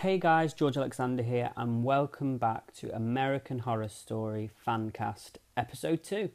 Hey 0.00 0.16
guys, 0.16 0.54
George 0.54 0.78
Alexander 0.78 1.22
here, 1.22 1.50
and 1.58 1.84
welcome 1.84 2.38
back 2.38 2.72
to 2.76 2.90
American 2.96 3.58
Horror 3.58 3.90
Story 3.90 4.48
Fancast 4.66 5.32
Episode 5.58 6.02
2. 6.02 6.30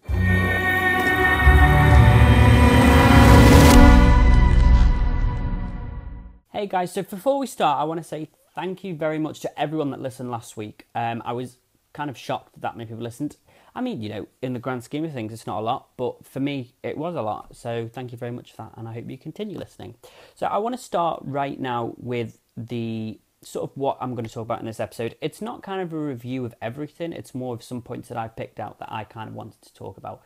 Hey 6.52 6.68
guys, 6.68 6.94
so 6.94 7.02
before 7.02 7.40
we 7.40 7.48
start, 7.48 7.82
I 7.82 7.86
want 7.86 8.00
to 8.00 8.04
say 8.04 8.30
thank 8.54 8.84
you 8.84 8.94
very 8.94 9.18
much 9.18 9.40
to 9.40 9.60
everyone 9.60 9.90
that 9.90 10.00
listened 10.00 10.30
last 10.30 10.56
week. 10.56 10.86
Um, 10.94 11.24
I 11.26 11.34
was 11.34 11.58
kind 11.92 12.12
of 12.12 12.18
shocked 12.20 12.54
that, 12.54 12.62
that 12.62 12.78
many 12.78 12.88
people 12.88 13.02
listened. 13.02 13.38
I 13.74 13.82
mean, 13.82 14.00
you 14.00 14.10
know, 14.10 14.28
in 14.44 14.54
the 14.54 14.60
grand 14.60 14.84
scheme 14.84 15.06
of 15.06 15.12
things, 15.12 15.34
it's 15.34 15.48
not 15.48 15.60
a 15.60 15.66
lot, 15.66 15.88
but 15.98 16.24
for 16.24 16.40
me, 16.40 16.76
it 16.84 17.00
was 17.00 17.16
a 17.16 17.24
lot. 17.24 17.56
So 17.56 17.90
thank 17.92 18.12
you 18.12 18.18
very 18.20 18.32
much 18.32 18.52
for 18.52 18.58
that, 18.58 18.74
and 18.78 18.88
I 18.88 18.94
hope 18.94 19.10
you 19.10 19.18
continue 19.18 19.58
listening. 19.58 19.96
So 20.36 20.46
I 20.46 20.60
want 20.60 20.76
to 20.76 20.82
start 20.82 21.24
right 21.26 21.60
now 21.60 21.96
with 21.98 22.38
the 22.56 23.20
sort 23.46 23.70
of 23.70 23.78
what 23.78 23.98
I'm 24.02 24.16
going 24.16 24.26
to 24.26 24.34
talk 24.34 24.44
about 24.44 24.60
in 24.60 24.66
this 24.66 24.80
episode. 24.80 25.16
It's 25.22 25.42
not 25.42 25.62
kind 25.62 25.82
of 25.82 25.94
a 25.94 25.98
review 25.98 26.46
of 26.46 26.56
everything, 26.62 27.14
it's 27.14 27.36
more 27.36 27.54
of 27.54 27.64
some 27.64 27.82
points 27.82 28.10
that 28.10 28.18
I 28.18 28.28
picked 28.28 28.60
out 28.60 28.80
that 28.80 28.92
I 28.92 29.04
kind 29.04 29.30
of 29.30 29.36
wanted 29.36 29.62
to 29.62 29.74
talk 29.74 29.98
about 29.98 30.22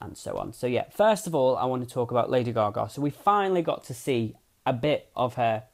and 0.00 0.16
so 0.16 0.36
on. 0.36 0.52
So, 0.52 0.66
yeah, 0.66 0.84
first 0.90 1.26
of 1.26 1.34
all, 1.34 1.56
I 1.56 1.64
want 1.64 1.86
to 1.86 1.92
talk 1.92 2.10
about 2.10 2.30
Lady 2.30 2.52
Gaga. 2.52 2.88
So, 2.90 3.02
we 3.02 3.10
finally 3.10 3.62
got 3.62 3.84
to 3.84 3.94
see 3.94 4.36
a 4.66 4.72
bit 4.72 5.08
of 5.16 5.34
her 5.34 5.64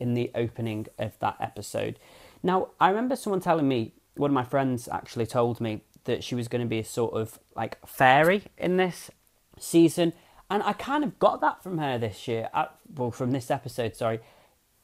in 0.00 0.14
the 0.14 0.30
opening 0.34 0.86
of 0.98 1.18
that 1.20 1.36
episode. 1.40 1.98
Now, 2.42 2.68
I 2.80 2.88
remember 2.88 3.16
someone 3.16 3.40
telling 3.40 3.68
me, 3.68 3.94
one 4.14 4.30
of 4.30 4.34
my 4.34 4.44
friends 4.44 4.88
actually 4.88 5.26
told 5.26 5.60
me 5.60 5.82
that 6.04 6.24
she 6.24 6.34
was 6.34 6.48
going 6.48 6.60
to 6.60 6.68
be 6.68 6.80
a 6.80 6.84
sort 6.84 7.14
of 7.14 7.38
like 7.56 7.78
fairy 7.86 8.42
in 8.58 8.76
this 8.76 9.10
season. 9.58 10.12
And 10.50 10.62
I 10.62 10.74
kind 10.74 11.04
of 11.04 11.18
got 11.18 11.40
that 11.40 11.62
from 11.62 11.78
her 11.78 11.96
this 11.96 12.28
year. 12.28 12.50
Uh, 12.52 12.66
well, 12.94 13.10
from 13.10 13.30
this 13.30 13.50
episode, 13.50 13.96
sorry 13.96 14.20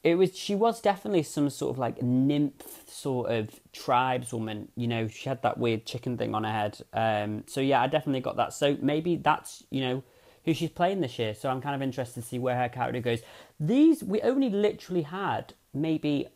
it 0.05 0.15
was 0.15 0.37
she 0.37 0.55
was 0.55 0.81
definitely 0.81 1.23
some 1.23 1.51
sort 1.51 1.75
of 1.75 1.79
like 1.79 2.01
nymph 2.03 2.89
sort 2.89 3.31
of 3.31 3.61
tribeswoman 3.73 4.69
you 4.77 4.87
know 4.87 5.09
she 5.09 5.29
had 5.29 5.43
that 5.43 5.59
weird 5.59 5.85
chicken 5.85 6.17
thing 6.17 6.35
on 6.35 6.45
her 6.45 6.53
head 6.53 6.81
um, 6.93 7.45
so 7.47 7.61
yeah 7.61 7.83
i 7.83 7.87
definitely 7.87 8.21
got 8.21 8.37
that 8.37 8.53
so 8.53 8.77
maybe 8.81 9.17
that's 9.17 9.65
you 9.71 9.81
know 9.81 10.03
who 10.45 10.55
she's 10.55 10.71
playing 10.71 11.01
this 11.01 11.19
year 11.19 11.35
so 11.35 11.49
i'm 11.49 11.61
kind 11.61 11.75
of 11.75 11.83
interested 11.83 12.23
to 12.23 12.27
see 12.27 12.39
where 12.39 12.57
her 12.57 12.69
character 12.69 13.01
goes. 13.01 13.21
These 13.61 14.05
we 14.05 14.23
only 14.23 14.51
literally 14.51 15.03
had 15.03 15.55
maybe 15.75 16.29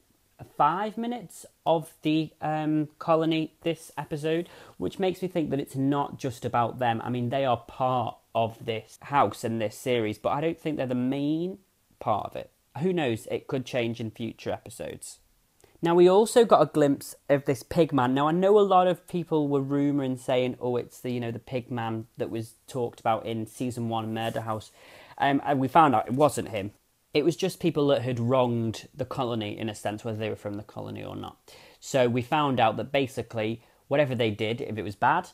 five 0.56 0.98
minutes 0.98 1.47
of 1.65 1.92
the 2.03 2.31
um, 2.41 2.89
colony 2.98 3.55
this 3.62 3.92
episode 3.97 4.48
which 4.77 4.98
makes 4.98 5.22
me 5.22 5.28
think 5.28 5.50
that 5.50 5.61
it's 5.61 5.77
not 5.77 6.19
just 6.19 6.44
about 6.44 6.81
them. 6.81 7.00
I 7.05 7.11
mean 7.11 7.31
they 7.31 7.44
are 7.44 7.56
part 7.56 8.17
of 8.34 8.65
this 8.65 8.98
house 9.03 9.44
and 9.44 9.61
this 9.61 9.77
series 9.77 10.19
but 10.19 10.31
i 10.31 10.41
don't 10.41 10.59
think 10.59 10.77
they're 10.77 10.87
the 10.87 10.94
main 10.94 11.59
part 12.00 12.25
of 12.27 12.37
it 12.37 12.50
who 12.81 12.92
knows, 12.92 13.27
it 13.31 13.47
could 13.47 13.67
change 13.67 14.01
in 14.01 14.11
future 14.11 14.51
episodes. 14.51 15.19
Now, 15.84 15.97
we 15.97 16.09
also 16.09 16.45
got 16.45 16.62
a 16.62 16.67
glimpse 16.67 17.17
of 17.28 17.45
this 17.45 17.65
pig 17.65 17.92
man. 17.92 18.15
Now, 18.15 18.28
I 18.28 18.33
know 18.33 18.56
a 18.56 18.61
lot 18.61 18.87
of 18.87 19.09
people 19.09 19.48
were 19.48 19.61
rumouring 19.61 20.17
saying, 20.17 20.56
oh, 20.61 20.77
it's 20.77 21.00
the, 21.00 21.11
you 21.11 21.19
know, 21.19 21.33
the 21.33 21.41
pig 21.41 21.73
man 21.73 22.06
that 22.19 22.31
was 22.31 22.55
talked 22.69 23.00
about 23.00 23.27
in 23.27 23.47
season 23.47 23.89
one 23.89 24.15
Murder 24.15 24.43
House. 24.43 24.70
Um, 25.19 25.43
and 25.45 25.59
we 25.59 25.67
found 25.67 25.97
out 25.97 26.06
it 26.06 26.15
wasn't 26.15 26.50
him. 26.50 26.70
It 27.12 27.25
was 27.25 27.34
just 27.34 27.59
people 27.59 27.89
that 27.89 28.03
had 28.03 28.20
wronged 28.20 28.89
the 28.95 29.05
colony 29.05 29.59
in 29.59 29.69
a 29.69 29.75
sense, 29.75 30.05
whether 30.05 30.19
they 30.19 30.31
were 30.31 30.37
from 30.37 30.55
the 30.55 30.62
colony 30.62 31.03
or 31.03 31.17
not. 31.17 31.37
So 31.81 32.09
we 32.09 32.23
found 32.23 32.61
out 32.61 32.77
that 32.77 32.93
basically, 32.93 33.62
whatever 33.89 34.15
they 34.15 34.31
did, 34.31 34.61
if 34.61 34.78
it 34.78 34.84
was 34.84 34.95
bad, 34.95 35.31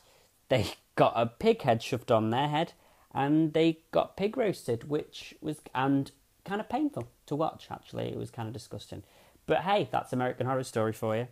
they 0.49 0.73
got 0.95 1.13
a 1.15 1.27
pig 1.27 1.61
head 1.61 1.83
shoved 1.83 2.11
on 2.11 2.31
their 2.31 2.47
head 2.47 2.73
and 3.13 3.53
they 3.53 3.79
got 3.91 4.17
pig 4.17 4.35
roasted, 4.35 4.89
which 4.89 5.35
was, 5.41 5.61
and 5.75 6.11
kind 6.45 6.61
of 6.61 6.69
painful 6.69 7.07
to 7.27 7.35
watch, 7.35 7.67
actually. 7.71 8.09
It 8.09 8.17
was 8.17 8.31
kind 8.31 8.47
of 8.47 8.53
disgusting. 8.53 9.03
But 9.45 9.59
hey, 9.59 9.89
that's 9.91 10.13
American 10.13 10.45
Horror 10.45 10.63
Story 10.63 10.93
for 10.93 11.15
you. 11.15 11.27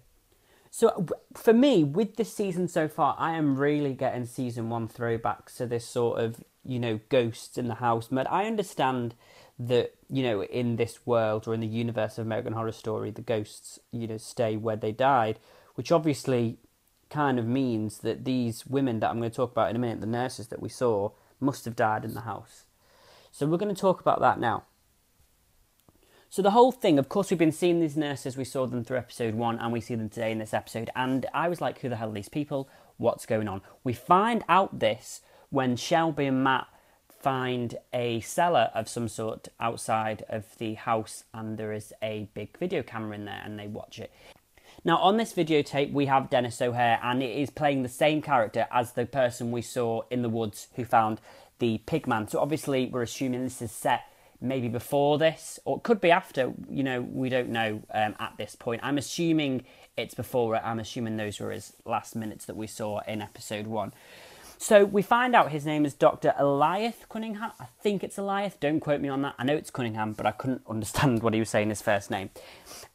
So 0.70 1.06
for 1.34 1.54
me, 1.54 1.84
with 1.84 2.18
this 2.18 2.34
season 2.34 2.68
so 2.68 2.88
far, 2.88 3.16
I 3.18 3.36
am 3.36 3.58
really 3.58 3.94
getting 3.94 4.26
season 4.26 4.70
one 4.70 4.88
throwbacks 4.88 5.58
to 5.58 5.66
this 5.66 5.88
sort 5.88 6.20
of, 6.20 6.44
you 6.64 6.80
know, 6.80 7.00
ghosts 7.10 7.58
in 7.58 7.68
the 7.68 7.76
house. 7.76 8.10
But 8.12 8.30
I 8.32 8.46
understand 8.46 9.16
that, 9.60 9.96
you 10.10 10.24
know, 10.24 10.44
in 10.44 10.76
this 10.76 11.06
world 11.06 11.48
or 11.48 11.54
in 11.54 11.62
the 11.62 11.68
universe 11.68 12.18
of 12.18 12.26
American 12.26 12.54
Horror 12.54 12.72
Story, 12.72 13.12
the 13.12 13.22
ghosts, 13.22 13.80
you 13.92 14.08
know, 14.08 14.18
stay 14.18 14.58
where 14.58 14.76
they 14.76 14.92
died, 14.92 15.40
which 15.76 15.92
obviously 15.92 16.58
kind 17.10 17.40
of 17.40 17.48
means 17.48 18.00
that 18.00 18.26
these 18.26 18.66
women 18.68 19.00
that 19.00 19.10
I'm 19.10 19.20
going 19.20 19.32
to 19.32 19.36
talk 19.36 19.52
about 19.52 19.70
in 19.70 19.76
a 19.76 19.80
minute, 19.80 20.02
the 20.02 20.08
nurses 20.08 20.50
that 20.50 20.62
we 20.62 20.70
saw, 20.70 21.12
must 21.40 21.66
have 21.66 21.76
died 21.76 22.04
in 22.04 22.14
the 22.14 22.22
house. 22.22 22.66
So 23.32 23.46
we're 23.46 23.58
going 23.58 23.74
to 23.74 23.80
talk 23.80 24.02
about 24.02 24.20
that 24.20 24.40
now. 24.40 24.64
So 26.30 26.42
the 26.42 26.52
whole 26.52 26.74
thing, 26.74 27.00
of 27.00 27.08
course, 27.08 27.30
we've 27.30 27.40
been 27.40 27.52
seeing 27.52 27.80
these 27.80 27.96
nurses. 27.96 28.36
We 28.36 28.44
saw 28.44 28.68
them 28.68 28.84
through 28.84 28.98
episode 28.98 29.36
one, 29.36 29.58
and 29.60 29.72
we 29.72 29.80
see 29.80 29.96
them 29.96 30.10
today 30.10 30.32
in 30.32 30.40
this 30.40 30.54
episode. 30.54 30.90
And 30.96 31.26
I 31.34 31.48
was 31.48 31.62
like, 31.62 31.80
"Who 31.80 31.90
the 31.90 31.96
hell 31.96 32.10
are 32.10 32.14
these 32.14 32.30
people? 32.30 32.68
What's 32.98 33.26
going 33.26 33.48
on?" 33.48 33.62
We 33.84 33.94
find 33.94 34.44
out 34.50 34.80
this 34.80 35.22
when 35.50 35.78
Shelby 35.78 36.26
and 36.26 36.44
Matt 36.44 36.68
find 37.08 37.78
a 37.94 38.20
cellar 38.20 38.72
of 38.76 38.90
some 38.90 39.08
sort 39.08 39.48
outside 39.60 40.26
of 40.28 40.58
the 40.58 40.74
house, 40.76 41.24
and 41.34 41.58
there 41.58 41.72
is 41.72 41.94
a 42.02 42.30
big 42.34 42.58
video 42.58 42.84
camera 42.84 43.16
in 43.16 43.26
there, 43.26 43.42
and 43.44 43.58
they 43.58 43.68
watch 43.68 43.98
it. 43.98 44.12
Now, 44.84 44.98
on 44.98 45.18
this 45.18 45.34
videotape, 45.34 45.92
we 45.92 46.06
have 46.06 46.30
Denis 46.30 46.62
O'Hare, 46.62 47.00
and 47.02 47.24
it 47.24 47.36
is 47.36 47.50
playing 47.50 47.84
the 47.84 47.90
same 47.90 48.22
character 48.22 48.68
as 48.70 48.92
the 48.92 49.06
person 49.06 49.52
we 49.52 49.62
saw 49.62 50.02
in 50.12 50.22
the 50.22 50.30
woods 50.30 50.68
who 50.76 50.86
found 50.86 51.20
the 51.60 51.82
pigman. 51.88 52.30
So, 52.30 52.40
obviously, 52.40 52.86
we're 52.86 53.02
assuming 53.02 53.44
this 53.44 53.62
is 53.62 53.72
set 53.72 54.02
maybe 54.42 54.68
before 54.68 55.18
this, 55.18 55.60
or 55.66 55.78
it 55.78 55.84
could 55.84 56.02
be 56.02 56.12
after. 56.12 56.54
You 56.70 56.84
know, 56.84 57.02
we 57.02 57.30
don't 57.30 57.50
know 57.50 57.82
um, 57.94 58.16
at 58.20 58.34
this 58.38 58.56
point. 58.56 58.82
I'm 58.84 58.98
assuming 58.98 59.66
it's 59.96 60.14
before. 60.14 60.56
I'm 60.56 60.80
assuming 60.80 61.18
those 61.18 61.40
were 61.40 61.52
his 61.52 61.74
last 61.86 62.16
minutes 62.16 62.46
that 62.46 62.56
we 62.56 62.68
saw 62.68 63.00
in 63.08 63.22
episode 63.22 63.68
one. 63.68 63.94
So 64.60 64.86
we 64.86 65.04
find 65.04 65.36
out 65.36 65.52
his 65.52 65.68
name 65.68 65.86
is 65.86 65.94
Dr. 65.94 66.34
Eliath 66.40 67.08
Cunningham. 67.10 67.52
I 67.60 67.66
think 67.82 68.04
it's 68.04 68.18
Eliath. 68.18 68.60
Don't 68.60 68.80
quote 68.80 69.00
me 69.00 69.08
on 69.08 69.22
that. 69.22 69.36
I 69.38 69.44
know 69.44 69.56
it's 69.56 69.70
Cunningham, 69.70 70.14
but 70.14 70.26
I 70.26 70.32
couldn't 70.32 70.64
understand 70.68 71.22
what 71.22 71.36
he 71.36 71.40
was 71.40 71.50
saying 71.50 71.70
his 71.70 71.82
first 71.82 72.10
name. 72.10 72.32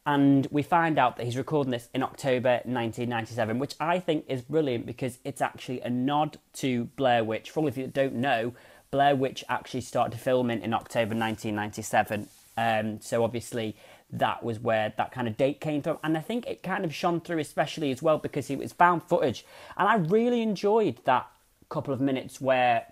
And 0.05 0.49
we 0.51 0.65
find 0.65 0.99
out 0.99 1.17
that 1.17 1.25
he's 1.25 1.37
recording 1.37 1.71
this 1.71 1.89
in 1.95 2.03
October 2.03 2.55
1997, 2.65 3.61
which 3.61 3.77
I 3.79 4.01
think 4.01 4.25
is 4.27 4.43
brilliant 4.43 4.87
because 4.87 5.19
it's 5.23 5.41
actually 5.41 5.81
a 5.83 5.89
nod 5.89 6.39
to 6.55 6.87
Blair 6.97 7.23
Witch. 7.23 7.51
For 7.51 7.61
all 7.61 7.69
of 7.69 7.79
you 7.79 7.85
that 7.85 7.95
don't 7.95 8.15
know, 8.15 8.55
Blair 8.93 9.17
Witch 9.17 9.43
actually 9.49 9.81
started 9.81 10.21
filming 10.21 10.61
in 10.61 10.75
October 10.75 11.17
1997. 11.17 12.29
Um, 12.59 13.01
so 13.01 13.25
obviously 13.25 13.75
that 14.11 14.45
was 14.45 14.61
where 14.61 14.93
that 14.99 15.11
kind 15.11 15.27
of 15.27 15.39
date 15.39 15.61
came 15.61 15.81
from. 15.81 15.97
And 16.05 16.17
I 16.17 16.21
think 16.21 16.47
it 16.47 16.63
kind 16.63 16.85
of 16.85 16.95
shone 16.95 17.23
through, 17.23 17.39
especially 17.39 17.91
as 17.91 18.03
well, 18.03 18.19
because 18.19 18.51
it 18.51 18.59
was 18.59 18.75
found 18.75 19.03
footage. 19.03 19.47
And 19.79 19.89
I 19.89 19.95
really 19.97 20.43
enjoyed 20.43 20.99
that 21.05 21.27
couple 21.71 21.95
of 21.95 22.03
minutes 22.03 22.39
where 22.39 22.85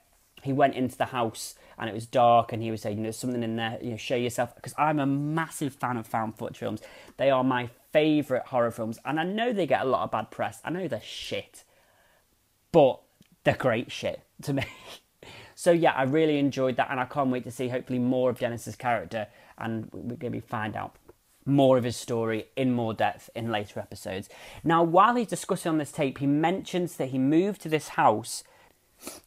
he 0.42 0.54
went 0.54 0.74
into 0.74 0.96
the 0.96 1.04
house 1.04 1.54
and 1.78 1.90
it 1.90 1.92
was 1.92 2.06
dark 2.06 2.50
and 2.50 2.62
he 2.62 2.70
was 2.70 2.80
saying, 2.80 2.96
you 2.96 3.04
know, 3.04 3.10
something 3.10 3.42
in 3.42 3.56
there, 3.56 3.78
you 3.82 3.90
know, 3.90 3.96
show 3.98 4.16
yourself. 4.16 4.54
Because 4.54 4.72
I'm 4.78 4.98
a 4.98 5.06
massive 5.06 5.74
fan 5.74 5.98
of 5.98 6.06
found 6.06 6.36
footage 6.38 6.56
films. 6.56 6.80
They 7.18 7.28
are 7.28 7.44
my 7.44 7.68
favourite 7.92 8.46
horror 8.46 8.70
films. 8.70 8.98
And 9.04 9.20
I 9.20 9.24
know 9.24 9.52
they 9.52 9.66
get 9.66 9.82
a 9.82 9.84
lot 9.84 10.04
of 10.04 10.10
bad 10.10 10.30
press. 10.30 10.60
I 10.64 10.70
know 10.70 10.88
they're 10.88 11.02
shit. 11.02 11.64
But 12.72 13.00
they're 13.44 13.54
great 13.54 13.92
shit 13.92 14.22
to 14.42 14.52
me. 14.54 14.64
So 15.60 15.72
yeah, 15.72 15.92
I 15.92 16.04
really 16.04 16.38
enjoyed 16.38 16.76
that, 16.76 16.90
and 16.90 16.98
I 16.98 17.04
can't 17.04 17.28
wait 17.28 17.44
to 17.44 17.50
see 17.50 17.68
hopefully 17.68 17.98
more 17.98 18.30
of 18.30 18.38
Denis's 18.38 18.76
character, 18.76 19.26
and 19.58 19.90
we're 19.92 20.16
going 20.16 20.32
to 20.32 20.40
find 20.40 20.74
out 20.74 20.96
more 21.44 21.76
of 21.76 21.84
his 21.84 21.98
story 21.98 22.46
in 22.56 22.72
more 22.72 22.94
depth 22.94 23.28
in 23.34 23.50
later 23.50 23.78
episodes. 23.78 24.30
Now, 24.64 24.82
while 24.82 25.16
he's 25.16 25.26
discussing 25.26 25.68
on 25.68 25.76
this 25.76 25.92
tape, 25.92 26.16
he 26.16 26.26
mentions 26.26 26.96
that 26.96 27.10
he 27.10 27.18
moved 27.18 27.60
to 27.60 27.68
this 27.68 27.88
house 27.88 28.42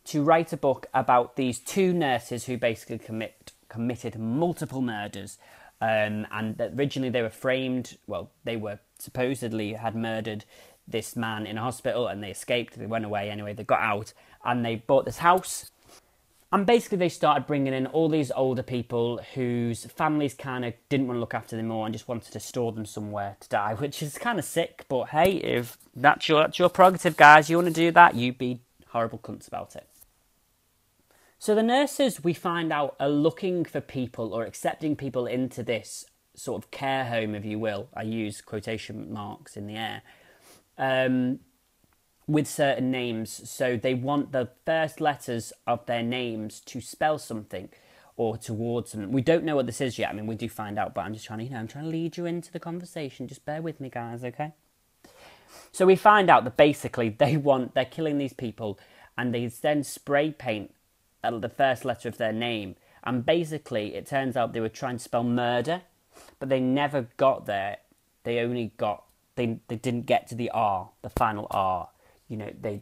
to 0.06 0.24
write 0.24 0.52
a 0.52 0.58
book 0.58 0.88
about 0.92 1.36
these 1.36 1.60
two 1.60 1.94
nurses 1.94 2.46
who 2.46 2.58
basically 2.58 2.98
commit 2.98 3.52
committed 3.70 4.18
multiple 4.18 4.82
murders. 4.82 5.38
Um, 5.82 6.26
and 6.32 6.60
originally 6.60 7.12
they 7.12 7.22
were 7.22 7.30
framed. 7.30 8.00
Well, 8.08 8.32
they 8.44 8.58
were 8.58 8.80
supposedly 8.98 9.74
had 9.74 9.96
murdered 9.96 10.46
this 10.88 11.16
man 11.16 11.46
in 11.46 11.60
a 11.60 11.62
hospital, 11.62 12.08
and 12.08 12.24
they 12.24 12.32
escaped. 12.32 12.80
They 12.80 12.88
went 12.88 13.06
away 13.06 13.30
anyway. 13.30 13.54
They 13.54 13.64
got 13.64 13.82
out, 13.82 14.14
and 14.44 14.66
they 14.66 14.78
bought 14.78 15.06
this 15.06 15.20
house 15.20 15.70
and 16.54 16.68
basically, 16.68 17.00
they 17.00 17.10
started 17.10 17.48
bringing 17.48 17.74
in 17.74 17.88
all 17.88 18.08
these 18.08 18.30
older 18.30 18.62
people 18.62 19.20
whose 19.34 19.86
families 19.86 20.36
kind 20.36 20.64
of 20.64 20.76
didn't 20.88 21.08
want 21.08 21.16
to 21.16 21.20
look 21.20 21.34
after 21.34 21.58
them 21.58 21.70
more 21.70 21.88
and 21.88 21.94
just 21.94 22.08
wanted 22.08 22.32
to 22.32 22.40
store 22.40 22.72
them 22.72 22.86
somewhere 22.86 23.38
to 23.40 23.50
die, 23.50 23.74
which 23.78 24.04
is 24.04 24.20
kind 24.20 24.38
of 24.38 24.46
sick. 24.46 24.86
But 24.88 25.06
hey, 25.06 25.32
if 25.38 25.80
that's 25.96 26.30
your, 26.30 26.44
that's 26.44 26.60
your 26.60 26.70
prerogative, 26.70 27.18
guys, 27.18 27.50
you 27.50 27.58
want 27.58 27.70
to 27.70 27.74
do 27.74 27.90
that, 27.92 28.14
you'd 28.14 28.38
be 28.38 28.62
horrible 28.90 29.18
cunts 29.18 29.48
about 29.48 29.76
it. 29.76 29.88
So 31.40 31.56
the 31.56 31.64
nurses, 31.64 32.24
we 32.24 32.36
find 32.36 32.72
out, 32.72 32.96
are 33.00 33.10
looking 33.10 33.66
for 33.66 33.82
people 33.82 34.32
or 34.32 34.44
accepting 34.44 34.96
people 34.96 35.26
into 35.26 35.64
this 35.64 36.06
sort 36.36 36.64
of 36.64 36.70
care 36.70 37.06
home, 37.06 37.34
if 37.34 37.44
you 37.44 37.58
will. 37.58 37.90
I 37.96 38.04
use 38.04 38.42
quotation 38.42 39.12
marks 39.12 39.58
in 39.58 39.66
the 39.66 39.76
air. 39.76 40.04
Um, 40.78 41.40
with 42.28 42.48
certain 42.48 42.92
names. 42.92 43.50
So 43.50 43.78
they 43.78 43.94
want 43.94 44.32
the 44.32 44.50
first 44.66 45.02
letters 45.02 45.54
of 45.68 45.86
their 45.86 46.04
names 46.04 46.60
to 46.62 46.82
spell 46.82 47.18
something, 47.18 47.70
or 48.16 48.38
towards 48.38 48.92
them. 48.92 49.12
We 49.12 49.22
don't 49.22 49.44
know 49.44 49.56
what 49.56 49.66
this 49.66 49.82
is 49.82 49.98
yet. 49.98 50.10
I 50.10 50.14
mean, 50.14 50.28
we 50.28 50.36
do 50.36 50.48
find 50.48 50.78
out, 50.78 50.94
but 50.94 51.02
I'm 51.02 51.14
just 51.14 51.26
trying 51.26 51.40
to, 51.40 51.46
you 51.46 51.52
know, 51.52 51.58
I'm 51.58 51.68
trying 51.68 51.86
to 51.86 51.90
lead 51.90 52.18
you 52.18 52.26
into 52.26 52.52
the 52.52 52.60
conversation. 52.60 53.28
Just 53.28 53.46
bear 53.46 53.62
with 53.62 53.80
me, 53.80 53.90
guys, 53.90 54.24
okay? 54.24 54.54
So 55.72 55.86
we 55.86 55.96
find 55.96 56.30
out 56.30 56.44
that 56.44 56.58
basically 56.58 57.10
they 57.18 57.38
want, 57.38 57.74
they're 57.74 57.86
killing 57.86 58.18
these 58.18 58.34
people 58.34 58.80
and 59.18 59.34
they 59.34 59.48
then 59.48 59.84
spray 59.84 60.32
paint 60.32 60.74
uh, 61.24 61.38
the 61.38 61.50
first 61.50 61.86
letter 61.86 62.08
of 62.08 62.18
their 62.18 62.34
name. 62.34 62.76
And 63.04 63.26
basically, 63.26 63.96
it 63.96 64.06
turns 64.06 64.38
out 64.38 64.54
they 64.54 64.62
were 64.62 64.70
trying 64.70 64.98
to 64.98 65.04
spell 65.04 65.24
murder, 65.24 65.82
but 66.40 66.50
they 66.50 66.60
never 66.60 67.08
got 67.18 67.46
there. 67.46 67.78
They 68.24 68.40
only 68.40 68.72
got, 68.78 69.04
they, 69.36 69.60
they 69.68 69.76
didn't 69.76 70.06
get 70.06 70.28
to 70.28 70.36
the 70.36 70.50
R, 70.52 70.90
the 71.02 71.10
final 71.10 71.48
R. 71.52 71.90
You 72.34 72.40
know, 72.40 72.52
they, 72.60 72.82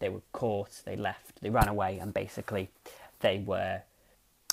they 0.00 0.08
were 0.08 0.22
caught, 0.32 0.82
they 0.84 0.96
left, 0.96 1.40
they 1.40 1.50
ran 1.50 1.68
away, 1.68 2.00
and 2.00 2.12
basically 2.12 2.70
they 3.20 3.38
were 3.38 3.82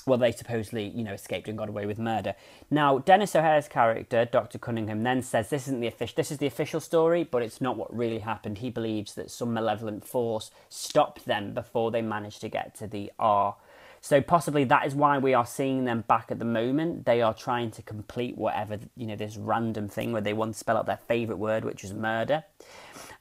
well, 0.06 0.18
they 0.18 0.30
supposedly, 0.30 0.86
you 0.86 1.02
know, 1.02 1.14
escaped 1.14 1.48
and 1.48 1.58
got 1.58 1.68
away 1.68 1.84
with 1.84 1.98
murder. 1.98 2.36
Now, 2.70 2.98
Denis 2.98 3.34
O'Hare's 3.34 3.66
character, 3.66 4.24
Dr. 4.24 4.56
Cunningham, 4.56 5.02
then 5.02 5.20
says 5.20 5.50
this 5.50 5.66
isn't 5.66 5.80
the 5.80 5.88
official. 5.88 6.14
This 6.14 6.30
is 6.30 6.38
the 6.38 6.46
official 6.46 6.78
story, 6.78 7.24
but 7.24 7.42
it's 7.42 7.60
not 7.60 7.76
what 7.76 7.92
really 7.92 8.20
happened. 8.20 8.58
He 8.58 8.70
believes 8.70 9.14
that 9.14 9.32
some 9.32 9.52
malevolent 9.52 10.06
force 10.06 10.52
stopped 10.68 11.24
them 11.24 11.54
before 11.54 11.90
they 11.90 12.02
managed 12.02 12.40
to 12.42 12.48
get 12.48 12.76
to 12.76 12.86
the 12.86 13.10
R. 13.18 13.56
So 14.00 14.20
possibly 14.20 14.62
that 14.62 14.86
is 14.86 14.94
why 14.94 15.18
we 15.18 15.34
are 15.34 15.44
seeing 15.44 15.86
them 15.86 16.04
back 16.06 16.30
at 16.30 16.38
the 16.38 16.44
moment. 16.44 17.04
They 17.04 17.20
are 17.20 17.34
trying 17.34 17.72
to 17.72 17.82
complete 17.82 18.38
whatever 18.38 18.78
you 18.96 19.08
know 19.08 19.16
this 19.16 19.36
random 19.36 19.88
thing 19.88 20.12
where 20.12 20.22
they 20.22 20.32
want 20.32 20.52
to 20.52 20.58
spell 20.60 20.76
out 20.76 20.86
their 20.86 21.00
favourite 21.08 21.40
word, 21.40 21.64
which 21.64 21.82
is 21.82 21.92
murder. 21.92 22.44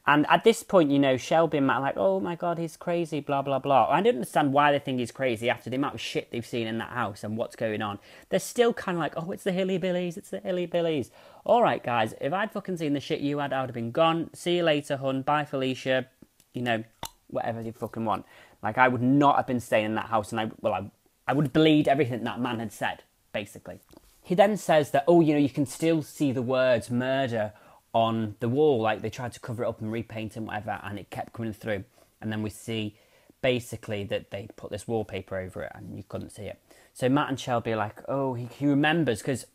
And 0.08 0.26
at 0.30 0.44
this 0.44 0.62
point, 0.62 0.92
you 0.92 1.00
know, 1.00 1.18
Shelby 1.18 1.58
and 1.58 1.66
Matt 1.66 1.78
are 1.78 1.82
like, 1.82 1.98
oh 1.98 2.20
my 2.20 2.36
god, 2.36 2.60
he's 2.60 2.78
crazy, 2.78 3.22
blah, 3.22 3.42
blah, 3.42 3.58
blah. 3.58 3.90
I 3.90 4.02
don't 4.02 4.16
understand 4.16 4.54
why 4.54 4.72
they 4.72 4.78
think 4.78 5.00
he's 5.00 5.12
crazy 5.12 5.50
after 5.50 5.70
the 5.70 5.78
amount 5.78 5.96
of 5.96 6.02
shit 6.02 6.30
they've 6.30 6.46
seen 6.46 6.68
in 6.68 6.78
that 6.78 6.92
house 6.92 7.24
and 7.24 7.38
what's 7.38 7.56
going 7.56 7.82
on. 7.82 7.98
They're 8.30 8.40
still 8.40 8.72
kind 8.72 8.98
of 8.98 9.00
like, 9.00 9.14
oh, 9.18 9.32
it's 9.32 9.44
the 9.44 9.52
Hilly 9.52 9.80
Billies, 9.80 10.16
it's 10.16 10.30
the 10.30 10.40
Hilly 10.40 10.68
Billies. 10.68 11.10
All 11.44 11.64
right, 11.64 11.84
guys, 11.84 12.14
if 12.22 12.34
I'd 12.34 12.52
fucking 12.52 12.78
seen 12.78 12.94
the 12.94 13.00
shit 13.00 13.20
you 13.20 13.40
had, 13.40 13.52
I 13.52 13.62
would 13.62 13.70
have 13.70 13.76
been 13.76 13.92
gone. 13.92 14.30
See 14.34 14.58
you 14.58 14.64
later, 14.64 14.98
hun. 14.98 15.24
Bye, 15.24 15.46
Felicia. 15.46 16.08
You 16.54 16.62
know, 16.62 16.84
whatever 17.28 17.62
you 17.62 17.72
fucking 17.72 18.06
want. 18.06 18.26
Like, 18.62 18.78
I 18.78 18.88
would 18.88 19.02
not 19.02 19.38
have 19.38 19.48
been 19.48 19.60
staying 19.60 19.86
in 19.86 19.96
that 19.96 20.08
house 20.08 20.32
and 20.32 20.40
I, 20.40 20.52
well, 20.62 20.74
I, 20.74 20.92
I 21.28 21.34
would 21.34 21.52
bleed 21.52 21.88
everything 21.88 22.24
that 22.24 22.40
man 22.40 22.60
had 22.60 22.72
said, 22.72 23.04
basically. 23.34 23.80
He 24.22 24.36
then 24.36 24.58
says 24.58 24.92
that, 24.92 25.04
oh, 25.08 25.22
you 25.22 25.34
know, 25.34 25.40
you 25.40 25.50
can 25.50 25.66
still 25.66 26.02
see 26.02 26.32
the 26.32 26.42
words 26.42 26.90
murder 26.90 27.54
on 27.96 28.36
the 28.42 28.50
wall, 28.50 28.82
like 28.82 29.02
they 29.02 29.10
tried 29.10 29.32
to 29.32 29.40
cover 29.40 29.64
it 29.64 29.68
up 29.68 29.80
and 29.80 29.90
repaint 29.90 30.36
and 30.36 30.46
whatever, 30.46 30.80
and 30.84 31.00
it 31.00 31.10
kept 31.10 31.32
coming 31.32 31.54
through. 31.54 31.86
And 32.22 32.30
then 32.30 32.44
we 32.44 32.50
see 32.50 32.98
basically 33.42 34.04
that 34.04 34.32
they 34.32 34.50
put 34.58 34.70
this 34.70 34.88
wallpaper 34.88 35.38
over 35.38 35.64
it 35.64 35.72
and 35.74 35.96
you 35.96 36.04
couldn't 36.08 36.32
see 36.32 36.44
it. 36.44 36.60
So 36.94 37.08
Matt 37.08 37.30
and 37.30 37.40
Shelby 37.40 37.72
are 37.72 37.78
like, 37.78 38.02
oh, 38.10 38.34
he, 38.34 38.50
he 38.60 38.68
remembers 38.68 39.20
because 39.20 39.46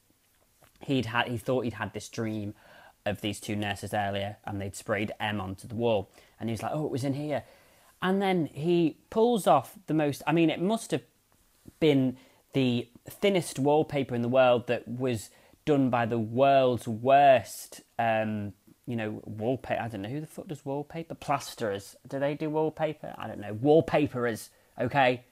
he'd 0.80 1.06
had 1.06 1.28
he 1.28 1.36
thought 1.36 1.64
he'd 1.64 1.74
had 1.74 1.92
this 1.92 2.08
dream 2.08 2.54
of 3.04 3.20
these 3.20 3.40
two 3.40 3.56
nurses 3.56 3.92
earlier 3.92 4.38
and 4.44 4.60
they'd 4.60 4.76
sprayed 4.76 5.12
M 5.20 5.38
onto 5.40 5.68
the 5.68 5.74
wall. 5.74 6.10
And 6.38 6.48
he's 6.48 6.62
like, 6.62 6.72
oh, 6.72 6.86
it 6.86 6.90
was 6.90 7.04
in 7.04 7.14
here. 7.14 7.44
And 8.00 8.22
then 8.22 8.46
he 8.46 8.96
pulls 9.10 9.46
off 9.46 9.74
the 9.86 9.94
most, 9.94 10.22
I 10.26 10.32
mean, 10.32 10.48
it 10.48 10.62
must 10.62 10.92
have 10.92 11.02
been 11.78 12.16
the 12.54 12.88
thinnest 13.08 13.58
wallpaper 13.58 14.14
in 14.14 14.22
the 14.22 14.28
world 14.28 14.66
that 14.68 14.88
was 14.88 15.28
done 15.70 15.88
by 15.88 16.04
the 16.04 16.18
world's 16.18 16.88
worst, 16.88 17.80
um, 17.96 18.52
you 18.86 18.96
know, 18.96 19.22
wallpaper. 19.24 19.80
I 19.80 19.86
don't 19.86 20.02
know 20.02 20.08
who 20.08 20.20
the 20.20 20.26
fuck 20.26 20.48
does 20.48 20.64
wallpaper. 20.64 21.14
Plasterers. 21.14 21.94
Do 22.08 22.18
they 22.18 22.34
do 22.34 22.50
wallpaper? 22.50 23.14
I 23.16 23.28
don't 23.28 23.38
know. 23.38 23.54
Wallpaperers. 23.54 24.48
Okay, 24.80 25.22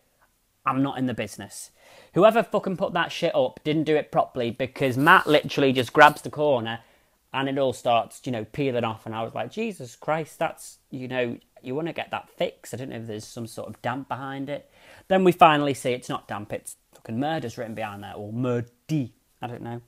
I'm 0.65 0.81
not 0.81 0.97
in 0.97 1.07
the 1.07 1.15
business. 1.15 1.73
Whoever 2.15 2.45
fucking 2.45 2.77
put 2.77 2.93
that 2.93 3.11
shit 3.11 3.35
up 3.35 3.59
didn't 3.65 3.83
do 3.83 3.97
it 3.97 4.13
properly 4.13 4.53
because 4.53 4.97
Matt 4.97 5.27
literally 5.27 5.73
just 5.73 5.93
grabs 5.93 6.23
the 6.23 6.31
corner 6.31 6.79
and 7.35 7.49
it 7.49 7.59
all 7.59 7.73
starts, 7.73 8.21
you 8.25 8.31
know, 8.31 8.45
peeling 8.45 8.85
off. 8.85 9.07
And 9.07 9.17
I 9.17 9.25
was 9.25 9.35
like, 9.35 9.51
Jesus 9.51 9.97
Christ, 9.97 10.39
that's, 10.39 10.79
you 10.93 11.09
know, 11.09 11.37
you 11.65 11.75
want 11.75 11.89
to 11.89 11.93
get 11.93 12.13
that 12.13 12.31
fixed. 12.31 12.75
I 12.75 12.77
don't 12.77 12.91
know 12.91 12.97
if 12.97 13.09
there's 13.09 13.27
some 13.27 13.49
sort 13.49 13.69
of 13.69 13.83
damp 13.83 14.07
behind 14.07 14.49
it. 14.49 14.71
Then 15.09 15.25
we 15.25 15.33
finally 15.33 15.75
see 15.75 15.91
it's 15.91 16.09
not 16.09 16.29
damp, 16.29 16.53
it's 16.53 16.77
fucking 16.95 17.19
murder's 17.19 17.59
written 17.59 17.75
behind 17.75 18.05
there, 18.05 18.15
or 18.15 18.33
murdy. 18.33 19.15
I 19.43 19.49
don't 19.49 19.63
know 19.63 19.81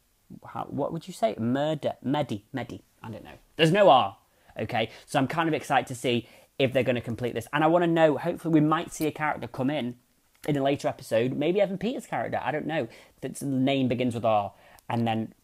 how, 0.47 0.65
what 0.65 0.93
would 0.93 1.06
you 1.06 1.15
say? 1.15 1.35
Murder, 1.38 1.94
Medi, 2.03 2.44
Medi. 2.53 2.82
I 3.03 3.11
don't 3.11 3.25
know. 3.25 3.38
There's 3.56 3.73
no 3.73 3.88
R. 3.88 4.17
Okay, 4.59 4.91
so 5.06 5.19
I'm 5.19 5.29
kind 5.29 5.49
of 5.49 5.55
excited 5.55 5.87
to 5.87 5.94
see 5.94 6.29
if 6.59 6.73
they're 6.73 6.82
going 6.82 6.97
to 6.97 7.00
complete 7.00 7.35
this, 7.35 7.47
and 7.53 7.65
I 7.65 7.69
want 7.69 7.85
to 7.85 7.91
know. 7.91 8.19
Hopefully, 8.19 8.53
we 8.53 8.61
might 8.61 8.93
see 8.93 9.06
a 9.06 9.12
character 9.12 9.49
come 9.49 9.71
in 9.71 9.97
in 10.47 10.56
a 10.56 10.62
later 10.62 10.88
episode. 10.88 11.32
Maybe 11.32 11.61
Evan 11.61 11.79
Peters' 11.79 12.06
character. 12.06 12.41
I 12.43 12.50
don't 12.50 12.67
know. 12.67 12.88
That's 13.21 13.41
the 13.41 13.47
name 13.47 13.88
begins 13.88 14.15
with 14.15 14.25
R, 14.25 14.53
and 14.88 15.06
then 15.06 15.35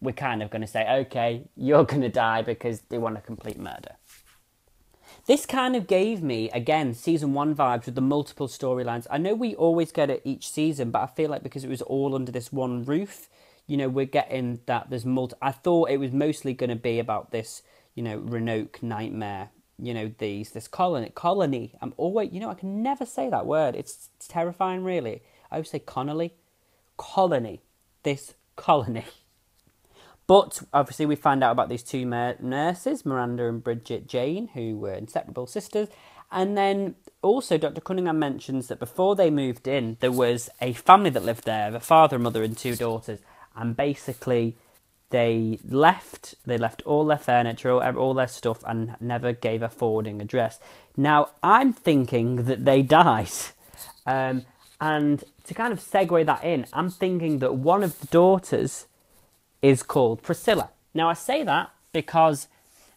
we're 0.00 0.12
kind 0.12 0.42
of 0.42 0.50
going 0.50 0.62
to 0.62 0.68
say, 0.68 0.86
okay, 0.88 1.44
you're 1.56 1.84
going 1.92 2.02
to 2.02 2.08
die 2.08 2.42
because 2.42 2.80
they 2.88 2.98
want 2.98 3.14
to 3.16 3.22
complete 3.22 3.58
murder. 3.58 3.96
This 5.26 5.46
kind 5.46 5.76
of 5.76 5.86
gave 5.86 6.22
me, 6.22 6.50
again, 6.50 6.94
season 6.94 7.34
one 7.34 7.54
vibes 7.54 7.86
with 7.86 7.94
the 7.94 8.00
multiple 8.00 8.48
storylines. 8.48 9.06
I 9.10 9.18
know 9.18 9.34
we 9.34 9.54
always 9.54 9.92
get 9.92 10.10
it 10.10 10.22
each 10.24 10.50
season, 10.50 10.90
but 10.90 11.02
I 11.02 11.06
feel 11.06 11.30
like 11.30 11.42
because 11.42 11.64
it 11.64 11.70
was 11.70 11.82
all 11.82 12.14
under 12.14 12.32
this 12.32 12.52
one 12.52 12.84
roof, 12.84 13.28
you 13.68 13.76
know, 13.76 13.88
we're 13.88 14.06
getting 14.06 14.60
that 14.66 14.90
there's 14.90 15.04
multi. 15.04 15.36
I 15.40 15.52
thought 15.52 15.90
it 15.90 15.98
was 15.98 16.10
mostly 16.10 16.54
going 16.54 16.70
to 16.70 16.76
be 16.76 16.98
about 16.98 17.30
this, 17.30 17.62
you 17.94 18.02
know, 18.02 18.16
Roanoke 18.16 18.82
nightmare. 18.82 19.50
You 19.80 19.94
know, 19.94 20.10
these 20.18 20.50
this 20.50 20.66
colony 20.66 21.12
colony. 21.14 21.74
I'm 21.80 21.94
always, 21.96 22.32
you 22.32 22.40
know, 22.40 22.50
I 22.50 22.54
can 22.54 22.82
never 22.82 23.06
say 23.06 23.30
that 23.30 23.46
word. 23.46 23.76
It's, 23.76 24.08
it's 24.16 24.26
terrifying, 24.26 24.82
really. 24.82 25.22
I 25.52 25.56
always 25.56 25.70
say 25.70 25.78
Connolly, 25.78 26.34
colony, 26.96 27.60
this 28.02 28.34
colony. 28.56 29.04
But 30.26 30.62
obviously, 30.74 31.06
we 31.06 31.16
find 31.16 31.42
out 31.42 31.52
about 31.52 31.70
these 31.70 31.82
two 31.82 32.04
nurses, 32.04 33.06
Miranda 33.06 33.48
and 33.48 33.64
Bridget 33.64 34.06
Jane, 34.06 34.48
who 34.48 34.76
were 34.76 34.92
inseparable 34.92 35.46
sisters. 35.46 35.88
And 36.30 36.54
then 36.54 36.96
also, 37.22 37.56
Dr. 37.56 37.80
Cunningham 37.80 38.18
mentions 38.18 38.68
that 38.68 38.78
before 38.78 39.16
they 39.16 39.30
moved 39.30 39.66
in, 39.66 39.96
there 40.00 40.12
was 40.12 40.50
a 40.60 40.74
family 40.74 41.08
that 41.10 41.24
lived 41.24 41.44
there 41.44 41.74
a 41.74 41.80
father, 41.80 42.18
mother, 42.18 42.42
and 42.42 42.58
two 42.58 42.76
daughters 42.76 43.20
and 43.58 43.76
basically 43.76 44.56
they 45.10 45.58
left 45.68 46.34
they 46.46 46.58
left 46.58 46.82
all 46.82 47.06
their 47.06 47.18
furniture 47.18 47.70
all 47.98 48.14
their 48.14 48.28
stuff 48.28 48.62
and 48.66 48.94
never 49.00 49.32
gave 49.32 49.62
a 49.62 49.68
forwarding 49.68 50.20
address. 50.22 50.58
Now 50.96 51.30
i'm 51.42 51.72
thinking 51.72 52.44
that 52.44 52.64
they 52.64 52.82
died. 52.82 53.30
Um, 54.06 54.46
and 54.80 55.22
to 55.44 55.54
kind 55.54 55.72
of 55.72 55.80
segue 55.80 56.24
that 56.26 56.44
in 56.44 56.66
i'm 56.72 56.90
thinking 56.90 57.40
that 57.40 57.54
one 57.54 57.82
of 57.82 57.98
the 58.00 58.06
daughters 58.06 58.86
is 59.60 59.82
called 59.82 60.22
priscilla. 60.22 60.70
Now 60.94 61.08
i 61.10 61.14
say 61.14 61.42
that 61.42 61.70
because 61.92 62.48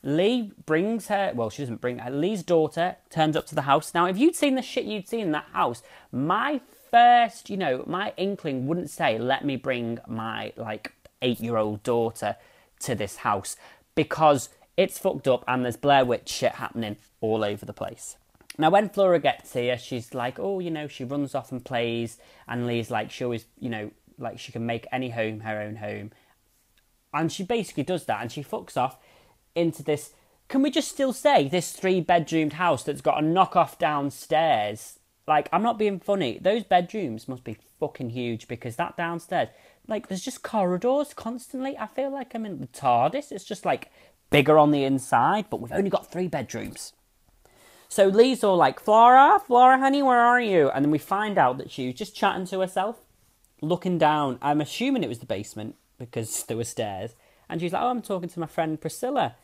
lee 0.04 0.52
brings 0.66 1.08
her 1.08 1.32
well 1.36 1.50
she 1.50 1.62
doesn't 1.62 1.80
bring 1.80 2.00
her 2.00 2.10
lee's 2.10 2.42
daughter 2.42 2.96
turns 3.10 3.36
up 3.36 3.46
to 3.46 3.54
the 3.54 3.64
house 3.64 3.94
now 3.94 4.06
if 4.08 4.18
you'd 4.18 4.36
seen 4.36 4.56
the 4.56 4.62
shit 4.62 4.86
you'd 4.86 5.08
seen 5.08 5.22
in 5.22 5.32
that 5.32 5.46
house 5.54 5.84
my 6.12 6.60
first, 6.92 7.50
you 7.50 7.58
know, 7.58 7.84
my 7.88 8.14
inkling 8.18 8.68
wouldn't 8.68 8.90
say, 8.90 9.18
let 9.18 9.44
me 9.44 9.56
bring 9.56 9.98
my 10.08 10.54
like 10.58 10.94
eight 11.22 11.40
year 11.40 11.58
old 11.58 11.82
daughter 11.84 12.36
to 12.82 12.94
this 12.94 13.18
house 13.18 13.56
because 13.96 14.50
it's 14.78 15.00
fucked 15.00 15.28
up 15.28 15.44
and 15.48 15.64
there's 15.64 15.78
Blair 15.78 16.06
Witch 16.06 16.30
shit 16.30 16.54
happening 16.54 16.98
all 17.22 17.44
over 17.44 17.66
the 17.66 17.74
place. 17.74 18.18
Now, 18.58 18.70
when 18.70 18.90
Flora 18.90 19.20
gets 19.20 19.54
here, 19.54 19.78
she's 19.78 20.14
like, 20.14 20.38
oh, 20.38 20.60
you 20.60 20.70
know, 20.70 20.88
she 20.88 21.06
runs 21.06 21.34
off 21.34 21.54
and 21.54 21.64
plays, 21.64 22.18
and 22.48 22.68
Lee's 22.68 22.92
like, 22.92 23.10
she 23.10 23.24
always, 23.24 23.46
you 23.58 23.70
know, 23.70 23.92
like 24.20 24.40
she 24.40 24.52
can 24.52 24.66
make 24.66 24.86
any 24.92 25.10
home 25.10 25.40
her 25.40 25.62
own 25.62 25.78
home. 25.78 26.12
And 27.14 27.32
she 27.32 27.44
basically 27.44 27.84
does 27.84 28.06
that 28.06 28.22
and 28.22 28.32
she 28.32 28.44
fucks 28.44 28.78
off 28.78 28.98
into 29.56 29.84
this. 29.84 30.14
Can 30.48 30.62
we 30.62 30.72
just 30.72 30.90
still 30.90 31.14
say 31.14 31.48
this 31.48 31.72
three 31.72 32.02
bedroomed 32.02 32.54
house 32.54 32.84
that's 32.84 33.02
got 33.02 33.24
a 33.24 33.26
knockoff 33.26 33.78
downstairs 33.78 35.00
like, 35.28 35.50
I'm 35.54 35.64
not 35.64 35.78
being 35.78 36.00
funny. 36.00 36.40
Those 36.42 36.64
bedrooms 36.64 37.28
must 37.28 37.44
be 37.44 37.58
fucking 37.80 38.10
huge 38.10 38.48
because 38.48 38.76
that 38.76 38.98
downstairs, 38.98 39.50
like, 39.88 40.08
there's 40.08 40.24
just 40.24 40.44
corridors 40.44 41.14
constantly. 41.14 41.78
I 41.78 41.88
feel 41.88 42.12
like 42.12 42.34
I'm 42.34 42.46
in 42.46 42.60
the 42.60 42.68
TARDIS. 42.68 43.32
It's 43.32 43.46
just 43.46 43.66
like 43.66 43.92
bigger 44.30 44.58
on 44.58 44.72
the 44.72 44.84
inside, 44.84 45.46
but 45.50 45.62
we've 45.62 45.72
only 45.72 45.90
got 45.90 46.12
three 46.12 46.28
bedrooms. 46.28 46.94
So 47.88 48.08
Lee's 48.08 48.44
all 48.44 48.58
like, 48.58 48.80
Flora, 48.80 49.40
Flora, 49.40 49.78
honey, 49.78 50.02
where 50.02 50.20
are 50.20 50.42
you? 50.42 50.70
And 50.70 50.84
then 50.84 50.92
we 50.92 50.98
find 50.98 51.38
out 51.38 51.58
that 51.60 51.72
she 51.72 51.88
was 51.88 51.96
just 51.96 52.16
chatting 52.16 52.46
to 52.48 52.60
herself, 52.60 52.98
looking 53.62 53.98
down. 53.98 54.40
I'm 54.42 54.62
assuming 54.62 55.04
it 55.04 55.10
was 55.10 55.20
the 55.20 55.26
basement 55.26 55.76
because 55.98 56.44
there 56.44 56.58
were 56.58 56.64
stairs. 56.64 57.16
And 57.52 57.62
she's 57.62 57.74
like, 57.74 57.84
Oh, 57.84 57.90
I'm 57.90 58.02
talking 58.02 58.30
to 58.30 58.40
my 58.40 58.48
friend 58.48 58.82
Priscilla. 58.82 59.36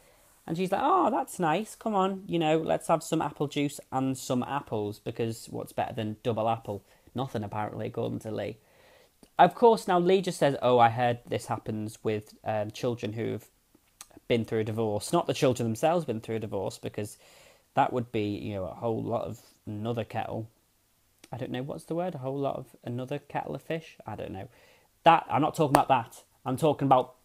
And 0.48 0.56
she's 0.56 0.72
like, 0.72 0.82
oh, 0.82 1.12
that's 1.12 1.40
nice. 1.40 1.76
Come 1.76 1.94
on, 1.94 2.24
you 2.26 2.40
know, 2.40 2.58
let's 2.58 2.88
have 2.88 3.04
some 3.04 3.22
apple 3.22 3.48
juice 3.48 3.82
and 3.92 4.18
some 4.18 4.44
apples 4.44 4.98
because 4.98 5.48
what's 5.52 5.74
better 5.74 5.94
than 5.94 6.16
double 6.24 6.48
apple? 6.48 6.86
Nothing, 7.14 7.44
apparently, 7.44 7.88
according 7.88 8.20
to 8.20 8.32
Lee. 8.32 8.58
Of 9.38 9.56
course, 9.56 9.90
now 9.90 10.00
Lee 10.00 10.22
just 10.22 10.40
says, 10.40 10.56
oh, 10.62 10.80
I 10.80 10.90
heard 10.90 11.20
this 11.28 11.48
happens 11.48 11.98
with 12.02 12.34
um, 12.46 12.72
children 12.72 13.14
who've 13.14 13.46
been 14.30 14.46
through 14.46 14.62
a 14.62 14.64
divorce. 14.64 15.12
Not 15.12 15.28
the 15.28 15.34
children 15.34 15.68
themselves 15.68 16.06
been 16.06 16.22
through 16.22 16.38
a 16.38 16.40
divorce 16.40 16.78
because 16.78 17.18
that 17.74 17.92
would 17.92 18.12
be, 18.14 18.38
you 18.38 18.56
know, 18.56 18.66
a 18.66 18.74
whole 18.74 19.04
lot 19.04 19.26
of 19.26 19.40
another 19.66 20.06
kettle. 20.06 20.50
I 21.32 21.38
don't 21.38 21.52
know 21.52 21.62
what's 21.62 21.84
the 21.84 21.96
word. 21.96 22.16
A 22.16 22.20
whole 22.20 22.40
lot 22.40 22.56
of 22.56 22.68
another 22.86 23.20
kettle 23.20 23.54
of 23.54 23.62
fish. 23.62 23.98
I 24.08 24.16
don't 24.16 24.32
know. 24.32 24.48
That 25.04 25.26
I'm 25.30 25.42
not 25.42 25.56
talking 25.56 25.76
about 25.76 25.90
that. 25.90 26.24
I'm 26.46 26.56
talking 26.56 26.86
about 26.86 27.16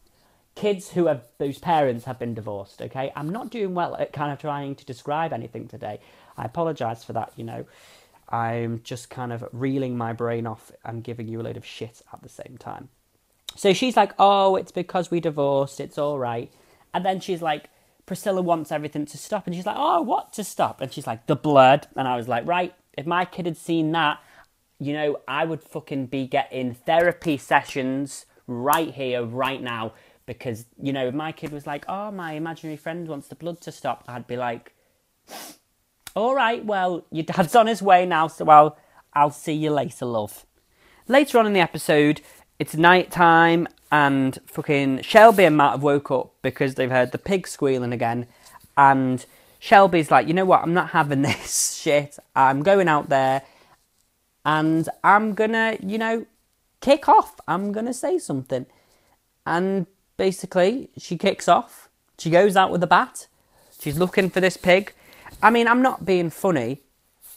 kids 0.54 0.90
who 0.90 1.06
have 1.06 1.24
whose 1.38 1.58
parents 1.58 2.04
have 2.04 2.18
been 2.18 2.34
divorced. 2.34 2.82
Okay, 2.82 3.12
I'm 3.16 3.28
not 3.28 3.50
doing 3.50 3.74
well 3.74 3.96
at 3.96 4.12
kind 4.12 4.32
of 4.32 4.38
trying 4.38 4.74
to 4.76 4.84
describe 4.84 5.32
anything 5.32 5.68
today. 5.68 6.00
I 6.36 6.44
apologise 6.44 7.04
for 7.04 7.12
that. 7.14 7.32
You 7.36 7.44
know, 7.44 7.64
I'm 8.28 8.80
just 8.84 9.10
kind 9.10 9.32
of 9.32 9.44
reeling 9.52 9.96
my 9.96 10.12
brain 10.12 10.46
off 10.46 10.72
and 10.84 11.04
giving 11.04 11.28
you 11.28 11.40
a 11.40 11.42
load 11.42 11.56
of 11.56 11.66
shit 11.66 12.02
at 12.12 12.22
the 12.22 12.28
same 12.28 12.56
time. 12.58 12.88
So 13.56 13.72
she's 13.72 13.96
like, 13.96 14.12
"Oh, 14.18 14.56
it's 14.56 14.72
because 14.72 15.10
we 15.10 15.20
divorced. 15.20 15.80
It's 15.80 15.98
all 15.98 16.18
right." 16.18 16.52
And 16.94 17.04
then 17.04 17.20
she's 17.20 17.42
like, 17.42 17.70
Priscilla 18.06 18.42
wants 18.42 18.72
everything 18.72 19.06
to 19.06 19.18
stop. 19.18 19.46
And 19.46 19.54
she's 19.54 19.66
like, 19.66 19.76
oh, 19.78 20.02
what 20.02 20.32
to 20.34 20.44
stop? 20.44 20.80
And 20.80 20.92
she's 20.92 21.06
like, 21.06 21.26
the 21.26 21.36
blood. 21.36 21.86
And 21.96 22.08
I 22.08 22.16
was 22.16 22.28
like, 22.28 22.46
right, 22.46 22.74
if 22.96 23.06
my 23.06 23.24
kid 23.24 23.46
had 23.46 23.56
seen 23.56 23.92
that, 23.92 24.20
you 24.78 24.92
know, 24.92 25.18
I 25.28 25.44
would 25.44 25.62
fucking 25.62 26.06
be 26.06 26.26
getting 26.26 26.74
therapy 26.74 27.36
sessions 27.36 28.26
right 28.46 28.92
here, 28.92 29.24
right 29.24 29.62
now. 29.62 29.92
Because, 30.38 30.66
you 30.80 30.92
know, 30.92 31.08
if 31.08 31.14
my 31.14 31.32
kid 31.32 31.52
was 31.52 31.66
like, 31.66 31.84
oh, 31.88 32.10
my 32.10 32.32
imaginary 32.32 32.76
friend 32.76 33.08
wants 33.08 33.28
the 33.28 33.34
blood 33.34 33.60
to 33.62 33.72
stop, 33.72 34.04
I'd 34.08 34.26
be 34.26 34.36
like, 34.36 34.74
all 36.14 36.34
right, 36.34 36.64
well, 36.64 37.04
your 37.10 37.24
dad's 37.24 37.54
on 37.54 37.66
his 37.66 37.82
way 37.82 38.06
now, 38.06 38.28
so 38.28 38.48
I'll, 38.48 38.76
I'll 39.14 39.30
see 39.30 39.52
you 39.52 39.70
later, 39.70 40.04
love. 40.04 40.46
Later 41.08 41.38
on 41.38 41.46
in 41.46 41.52
the 41.52 41.60
episode, 41.60 42.20
it's 42.58 42.74
night 42.74 43.10
time 43.10 43.66
and 43.90 44.38
fucking 44.46 45.02
Shelby 45.02 45.44
and 45.44 45.56
Matt 45.56 45.72
have 45.72 45.82
woke 45.82 46.10
up 46.10 46.34
because 46.42 46.74
they've 46.74 46.90
heard 46.90 47.12
the 47.12 47.18
pig 47.18 47.46
squealing 47.46 47.92
again. 47.92 48.26
And 48.76 49.24
Shelby's 49.58 50.10
like, 50.10 50.26
you 50.26 50.34
know 50.34 50.44
what? 50.44 50.62
I'm 50.62 50.72
not 50.72 50.90
having 50.90 51.22
this 51.22 51.74
shit. 51.74 52.18
I'm 52.34 52.62
going 52.62 52.88
out 52.88 53.08
there 53.08 53.42
and 54.44 54.88
I'm 55.04 55.34
gonna, 55.34 55.76
you 55.80 55.98
know, 55.98 56.26
kick 56.80 57.08
off. 57.08 57.38
I'm 57.46 57.72
gonna 57.72 57.94
say 57.94 58.18
something. 58.18 58.66
And 59.46 59.86
basically, 60.16 60.90
she 60.96 61.16
kicks 61.16 61.48
off. 61.48 61.88
She 62.18 62.30
goes 62.30 62.56
out 62.56 62.70
with 62.70 62.82
a 62.82 62.86
bat. 62.86 63.26
She's 63.80 63.98
looking 63.98 64.30
for 64.30 64.40
this 64.40 64.56
pig. 64.56 64.92
I 65.42 65.50
mean, 65.50 65.66
I'm 65.66 65.82
not 65.82 66.04
being 66.04 66.30
funny. 66.30 66.82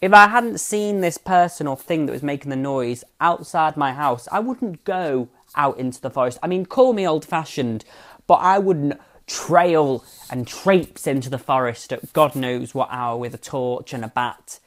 If 0.01 0.13
I 0.13 0.27
hadn't 0.27 0.59
seen 0.59 1.01
this 1.01 1.17
person 1.17 1.67
or 1.67 1.77
thing 1.77 2.05
that 2.05 2.11
was 2.11 2.21
making 2.21 2.49
the 2.49 2.55
noise 2.55 3.03
outside 3.19 3.77
my 3.77 3.93
house, 3.93 4.27
I 4.31 4.39
wouldn't 4.39 4.83
go 4.83 5.29
out 5.55 5.77
into 5.77 6.01
the 6.01 6.09
forest. 6.09 6.37
I 6.43 6.47
mean, 6.47 6.65
call 6.65 6.93
me 6.93 7.07
old 7.07 7.25
fashioned, 7.25 7.85
but 8.27 8.35
I 8.35 8.59
wouldn't 8.59 8.99
trail 9.27 10.03
and 10.29 10.47
traipse 10.47 11.07
into 11.07 11.29
the 11.29 11.37
forest 11.37 11.91
at 11.91 12.13
God 12.13 12.35
knows 12.35 12.75
what 12.75 12.89
hour 12.91 13.17
with 13.17 13.33
a 13.33 13.39
torch 13.39 13.93
and 13.93 14.05
a 14.05 14.09
bat 14.09 14.59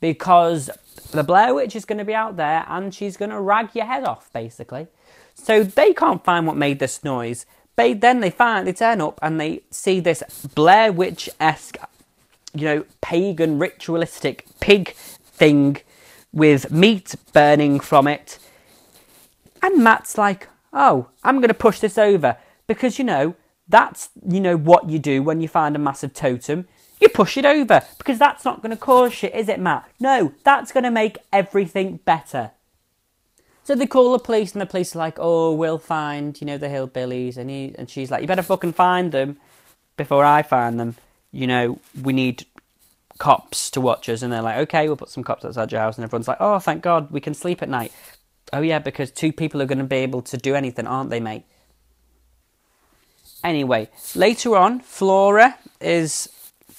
because 0.00 0.70
the 1.10 1.24
Blair 1.24 1.54
Witch 1.54 1.74
is 1.74 1.84
going 1.84 1.98
to 1.98 2.04
be 2.04 2.14
out 2.14 2.36
there 2.36 2.64
and 2.68 2.94
she's 2.94 3.16
going 3.16 3.30
to 3.30 3.40
rag 3.40 3.70
your 3.74 3.86
head 3.86 4.04
off, 4.04 4.32
basically. 4.32 4.86
So 5.36 5.62
they 5.62 5.92
can't 5.92 6.24
find 6.24 6.46
what 6.46 6.56
made 6.56 6.80
this 6.80 7.04
noise. 7.04 7.46
They 7.76 7.92
then 7.92 8.20
they 8.20 8.30
find 8.30 8.66
they 8.66 8.72
turn 8.72 9.00
up 9.00 9.20
and 9.22 9.40
they 9.40 9.62
see 9.70 10.00
this 10.00 10.22
Blair 10.54 10.92
Witch 10.92 11.28
esque, 11.38 11.76
you 12.54 12.64
know, 12.64 12.84
pagan 13.00 13.58
ritualistic 13.58 14.46
pig 14.58 14.94
thing 14.94 15.76
with 16.32 16.70
meat 16.72 17.14
burning 17.32 17.78
from 17.78 18.08
it 18.08 18.38
and 19.66 19.82
Matt's 19.82 20.16
like, 20.16 20.48
oh, 20.72 21.08
I'm 21.24 21.36
going 21.36 21.48
to 21.48 21.54
push 21.54 21.80
this 21.80 21.98
over 21.98 22.36
because, 22.66 22.98
you 22.98 23.04
know, 23.04 23.34
that's, 23.68 24.10
you 24.28 24.40
know, 24.40 24.56
what 24.56 24.88
you 24.88 24.98
do 24.98 25.22
when 25.22 25.40
you 25.40 25.48
find 25.48 25.74
a 25.74 25.78
massive 25.78 26.14
totem. 26.14 26.68
You 27.00 27.08
push 27.08 27.36
it 27.36 27.44
over 27.44 27.82
because 27.98 28.18
that's 28.18 28.44
not 28.44 28.62
going 28.62 28.70
to 28.70 28.76
cause 28.76 29.12
shit, 29.12 29.34
is 29.34 29.48
it, 29.48 29.60
Matt? 29.60 29.88
No, 30.00 30.32
that's 30.44 30.72
going 30.72 30.84
to 30.84 30.90
make 30.90 31.18
everything 31.32 31.98
better. 32.04 32.52
So 33.66 33.74
they 33.74 33.88
call 33.88 34.12
the 34.12 34.20
police, 34.20 34.52
and 34.52 34.62
the 34.62 34.66
police 34.66 34.94
are 34.94 35.00
like, 35.00 35.16
"Oh, 35.18 35.52
we'll 35.52 35.78
find, 35.78 36.40
you 36.40 36.46
know, 36.46 36.56
the 36.56 36.68
hillbillies." 36.68 37.36
And 37.36 37.50
he 37.50 37.74
and 37.76 37.90
she's 37.90 38.12
like, 38.12 38.22
"You 38.22 38.28
better 38.28 38.40
fucking 38.40 38.74
find 38.74 39.10
them 39.10 39.38
before 39.96 40.24
I 40.24 40.42
find 40.42 40.78
them. 40.78 40.94
You 41.32 41.48
know, 41.48 41.80
we 42.00 42.12
need 42.12 42.46
cops 43.18 43.68
to 43.72 43.80
watch 43.80 44.08
us." 44.08 44.22
And 44.22 44.32
they're 44.32 44.40
like, 44.40 44.58
"Okay, 44.58 44.86
we'll 44.86 44.96
put 44.96 45.10
some 45.10 45.24
cops 45.24 45.44
outside 45.44 45.72
your 45.72 45.80
house." 45.80 45.96
And 45.96 46.04
everyone's 46.04 46.28
like, 46.28 46.36
"Oh, 46.38 46.60
thank 46.60 46.80
God, 46.80 47.10
we 47.10 47.20
can 47.20 47.34
sleep 47.34 47.60
at 47.60 47.68
night." 47.68 47.90
Oh, 48.52 48.60
yeah, 48.60 48.78
because 48.78 49.10
two 49.10 49.32
people 49.32 49.60
are 49.60 49.66
going 49.66 49.78
to 49.78 49.84
be 49.84 49.96
able 49.96 50.22
to 50.22 50.36
do 50.36 50.54
anything, 50.54 50.86
aren't 50.86 51.10
they, 51.10 51.18
mate? 51.18 51.42
Anyway, 53.42 53.90
later 54.14 54.56
on, 54.56 54.78
Flora 54.78 55.58
is 55.80 56.28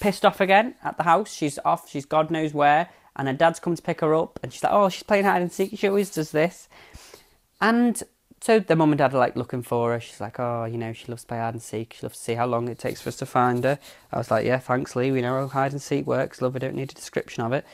pissed 0.00 0.24
off 0.24 0.40
again 0.40 0.74
at 0.82 0.96
the 0.96 1.02
house. 1.02 1.30
She's 1.30 1.58
off, 1.66 1.90
she's 1.90 2.06
God 2.06 2.30
knows 2.30 2.54
where, 2.54 2.88
and 3.18 3.28
her 3.28 3.34
dad's 3.34 3.60
come 3.60 3.74
to 3.74 3.82
pick 3.82 4.00
her 4.00 4.14
up, 4.14 4.38
and 4.42 4.52
she's 4.52 4.62
like, 4.62 4.72
oh, 4.72 4.88
she's 4.88 5.02
playing 5.02 5.24
hide 5.24 5.42
and 5.42 5.52
seek. 5.52 5.76
She 5.76 5.88
always 5.88 6.10
does 6.10 6.30
this. 6.30 6.68
And 7.60 8.00
so 8.40 8.60
the 8.60 8.76
mum 8.76 8.92
and 8.92 8.98
dad 8.98 9.14
are 9.14 9.18
like 9.18 9.34
looking 9.34 9.62
for 9.62 9.92
her. 9.92 10.00
She's 10.00 10.20
like, 10.20 10.38
oh, 10.38 10.64
you 10.64 10.78
know, 10.78 10.92
she 10.92 11.06
loves 11.08 11.22
to 11.22 11.28
play 11.28 11.38
hide 11.38 11.54
and 11.54 11.62
seek. 11.62 11.94
She 11.94 12.06
loves 12.06 12.16
to 12.16 12.22
see 12.22 12.34
how 12.34 12.46
long 12.46 12.68
it 12.68 12.78
takes 12.78 13.00
for 13.00 13.08
us 13.08 13.16
to 13.16 13.26
find 13.26 13.64
her. 13.64 13.78
I 14.12 14.18
was 14.18 14.30
like, 14.30 14.46
yeah, 14.46 14.58
thanks, 14.58 14.94
Lee. 14.94 15.10
We 15.10 15.20
know 15.20 15.40
how 15.40 15.48
hide 15.48 15.72
and 15.72 15.82
seek 15.82 16.06
works. 16.06 16.40
Love, 16.40 16.54
I 16.54 16.60
don't 16.60 16.76
need 16.76 16.92
a 16.92 16.94
description 16.94 17.42
of 17.42 17.52
it. 17.52 17.66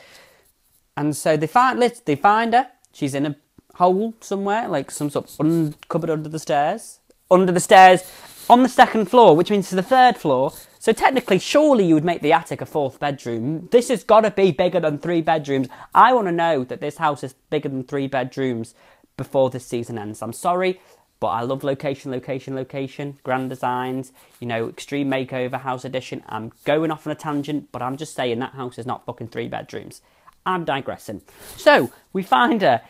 And 0.97 1.15
so 1.15 1.37
they 1.37 1.47
find, 1.47 1.83
they 2.07 2.17
find 2.17 2.55
her. 2.55 2.69
She's 2.93 3.15
in 3.15 3.27
a 3.27 3.37
hole 3.75 4.15
somewhere, 4.21 4.69
like 4.69 4.91
some 4.91 5.11
sort 5.11 5.29
of 5.29 5.41
un- 5.41 5.75
cupboard 5.89 6.11
under 6.11 6.29
the 6.29 6.39
stairs. 6.39 7.01
Under 7.31 7.53
the 7.53 7.61
stairs 7.61 8.03
on 8.49 8.63
the 8.63 8.69
second 8.69 9.07
floor, 9.07 9.37
which 9.37 9.51
means 9.51 9.69
to 9.69 9.77
the 9.77 9.83
third 9.83 10.17
floor. 10.17 10.53
So 10.79 10.93
technically, 10.93 11.39
surely 11.39 11.87
you 11.87 11.95
would 11.95 12.05
make 12.05 12.21
the 12.21 12.33
attic 12.33 12.61
a 12.61 12.67
fourth 12.67 13.01
bedroom. 13.01 13.69
This 13.71 13.89
has 13.89 14.05
got 14.05 14.21
to 14.23 14.31
be 14.31 14.51
bigger 14.51 14.81
than 14.81 14.99
three 14.99 15.23
bedrooms. 15.23 15.69
I 15.95 16.13
want 16.13 16.29
to 16.29 16.33
know 16.33 16.65
that 16.65 16.81
this 16.81 16.99
house 16.99 17.25
is 17.25 17.35
bigger 17.51 17.69
than 17.69 17.85
three 17.85 18.07
bedrooms 18.07 18.75
before 19.17 19.51
this 19.51 19.67
season 19.67 19.99
ends. 19.99 20.21
I'm 20.21 20.33
sorry, 20.33 20.81
but 21.21 21.29
I 21.29 21.41
love 21.41 21.65
location, 21.65 22.11
location, 22.11 22.55
location, 22.55 23.19
grand 23.23 23.49
designs, 23.49 24.13
you 24.41 24.47
know, 24.47 24.69
extreme 24.69 25.11
makeover 25.11 25.61
house 25.61 25.85
edition. 25.87 26.23
I'm 26.29 26.53
going 26.65 26.91
off 26.91 27.07
on 27.07 27.13
a 27.13 27.17
tangent, 27.17 27.71
but 27.73 27.81
I'm 27.81 27.97
just 27.97 28.15
saying 28.15 28.41
that 28.41 28.53
house 28.53 28.79
is 28.79 28.85
not 28.85 29.07
fucking 29.07 29.29
three 29.29 29.49
bedrooms. 29.49 30.03
I'm 30.45 30.67
digressing. 30.67 31.23
So 31.57 31.91
we 32.13 32.23
find 32.23 32.61
her 32.61 32.83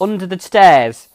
under 0.00 0.26
the 0.26 0.40
stairs. 0.40 1.08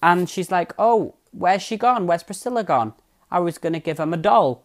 And 0.00 0.28
she's 0.30 0.52
like, 0.52 0.72
oh, 0.78 1.16
where's 1.32 1.62
she 1.62 1.76
gone? 1.76 2.06
Where's 2.06 2.22
Priscilla 2.22 2.62
gone? 2.62 2.92
I 3.30 3.40
was 3.40 3.58
going 3.58 3.72
to 3.72 3.80
give 3.80 3.98
him 3.98 4.14
a 4.14 4.16
doll 4.16 4.62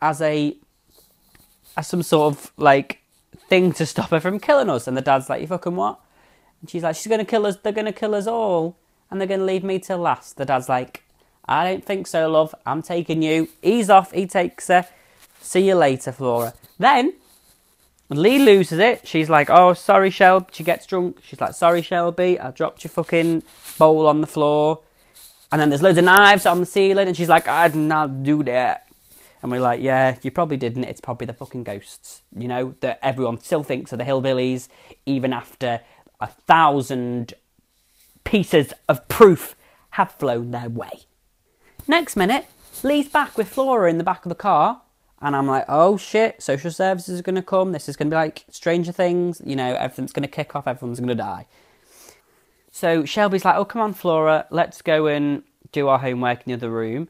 as 0.00 0.20
a 0.20 0.56
as 1.76 1.86
some 1.86 2.02
sort 2.02 2.34
of 2.34 2.52
like 2.56 3.00
thing 3.48 3.72
to 3.74 3.86
stop 3.86 4.10
her 4.10 4.20
from 4.20 4.40
killing 4.40 4.70
us. 4.70 4.86
And 4.86 4.96
the 4.96 5.02
dad's 5.02 5.28
like, 5.28 5.40
you 5.40 5.46
fucking 5.46 5.76
what? 5.76 6.00
And 6.60 6.70
she's 6.70 6.82
like, 6.82 6.96
she's 6.96 7.06
going 7.06 7.20
to 7.20 7.24
kill 7.24 7.46
us. 7.46 7.56
They're 7.56 7.72
going 7.72 7.86
to 7.86 7.92
kill 7.92 8.14
us 8.14 8.26
all. 8.26 8.76
And 9.10 9.20
they're 9.20 9.28
going 9.28 9.40
to 9.40 9.46
leave 9.46 9.62
me 9.64 9.78
till 9.78 9.98
last. 9.98 10.36
The 10.36 10.44
dad's 10.44 10.68
like, 10.68 11.04
I 11.46 11.64
don't 11.70 11.84
think 11.84 12.06
so, 12.06 12.28
love. 12.28 12.54
I'm 12.64 12.82
taking 12.82 13.22
you. 13.22 13.48
He's 13.62 13.88
off. 13.88 14.10
He 14.12 14.26
takes 14.26 14.68
her. 14.68 14.86
See 15.40 15.68
you 15.68 15.76
later, 15.76 16.10
Flora. 16.10 16.54
Then 16.78 17.12
Lee 18.08 18.38
loses 18.38 18.78
it. 18.78 19.06
She's 19.06 19.30
like, 19.30 19.48
"Oh, 19.50 19.72
sorry, 19.72 20.10
Shelby." 20.10 20.46
She 20.52 20.64
gets 20.64 20.86
drunk. 20.86 21.18
She's 21.22 21.40
like, 21.40 21.54
"Sorry, 21.54 21.82
Shelby. 21.82 22.38
I 22.38 22.50
dropped 22.50 22.84
your 22.84 22.90
fucking 22.90 23.42
bowl 23.78 24.06
on 24.06 24.20
the 24.20 24.26
floor." 24.26 24.80
And 25.56 25.60
then 25.62 25.70
there's 25.70 25.80
loads 25.80 25.96
of 25.96 26.04
knives 26.04 26.44
on 26.44 26.60
the 26.60 26.66
ceiling, 26.66 27.08
and 27.08 27.16
she's 27.16 27.30
like, 27.30 27.48
"I 27.48 27.68
did 27.68 27.78
not 27.78 28.22
do 28.22 28.42
that." 28.42 28.86
And 29.40 29.50
we're 29.50 29.58
like, 29.58 29.80
"Yeah, 29.80 30.18
you 30.20 30.30
probably 30.30 30.58
didn't. 30.58 30.84
It's 30.84 31.00
probably 31.00 31.26
the 31.26 31.32
fucking 31.32 31.64
ghosts." 31.64 32.20
You 32.36 32.46
know 32.46 32.74
that 32.80 32.98
everyone 33.00 33.40
still 33.40 33.62
thinks 33.62 33.90
are 33.90 33.96
the 33.96 34.04
hillbillies, 34.04 34.68
even 35.06 35.32
after 35.32 35.80
a 36.20 36.26
thousand 36.26 37.32
pieces 38.24 38.74
of 38.86 39.08
proof 39.08 39.56
have 39.92 40.12
flown 40.12 40.50
their 40.50 40.68
way. 40.68 41.06
Next 41.88 42.16
minute, 42.16 42.44
Lee's 42.82 43.08
back 43.08 43.38
with 43.38 43.48
Flora 43.48 43.88
in 43.88 43.96
the 43.96 44.04
back 44.04 44.26
of 44.26 44.28
the 44.28 44.34
car 44.34 44.82
and 45.22 45.34
I'm 45.34 45.46
like, 45.46 45.64
oh 45.70 45.96
shit, 45.96 46.42
social 46.42 46.70
services 46.70 47.20
are 47.20 47.22
going 47.22 47.36
to 47.36 47.42
come. 47.42 47.72
This 47.72 47.88
is 47.88 47.96
going 47.96 48.10
to 48.10 48.14
be 48.14 48.18
like 48.18 48.44
Stranger 48.50 48.92
Things. 48.92 49.40
You 49.42 49.56
know, 49.56 49.74
everything's 49.74 50.12
going 50.12 50.24
to 50.24 50.28
kick 50.28 50.54
off. 50.54 50.66
Everyone's 50.66 51.00
going 51.00 51.08
to 51.08 51.14
die. 51.14 51.46
So 52.76 53.06
Shelby's 53.06 53.42
like, 53.42 53.56
oh, 53.56 53.64
come 53.64 53.80
on, 53.80 53.94
Flora, 53.94 54.44
let's 54.50 54.82
go 54.82 55.06
and 55.06 55.42
do 55.72 55.88
our 55.88 55.98
homework 55.98 56.40
in 56.40 56.44
the 56.44 56.52
other 56.52 56.70
room. 56.70 57.08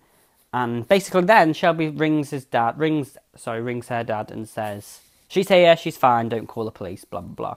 And 0.55 0.87
basically, 0.87 1.23
then 1.23 1.55
Shelby 1.55 1.89
rings 1.89 2.31
his 2.31 2.45
dad, 2.45 2.79
rings, 2.79 3.19
sorry, 3.35 3.61
rings 3.63 3.89
her 3.89 4.05
dad 4.05 4.31
and 4.31 4.49
says, 4.49 5.01
she's 5.27 5.49
here, 5.49 5.77
she's 5.77 5.97
fine, 5.97 6.29
don't 6.29 6.47
call 6.47 6.67
the 6.67 6.71
police, 6.71 7.05
blah, 7.05 7.21
blah, 7.21 7.35
blah. 7.35 7.57